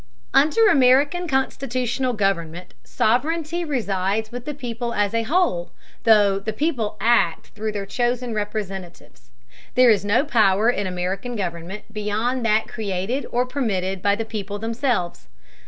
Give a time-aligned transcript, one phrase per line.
[0.33, 5.73] Under American constitutional government, sovereignty resides with the people as a whole,
[6.05, 9.29] though the people act through their chosen representatives.
[9.75, 14.57] There is no power in American government beyond that created or permitted by the people
[14.57, 15.27] themselves.